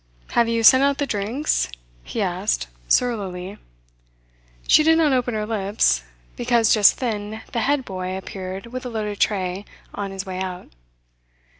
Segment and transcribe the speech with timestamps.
[0.29, 1.69] "Have you sent out the drinks?"
[2.03, 3.59] he asked surlily.
[4.67, 6.03] She did not open her lips,
[6.35, 10.69] because just then the head boy appeared with a loaded tray, on his way out.